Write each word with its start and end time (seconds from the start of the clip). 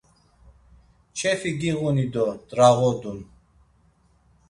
Çefi 1.17 1.51
giğuni 1.59 2.05
do 2.13 2.25
t̆rağodum! 2.47 3.19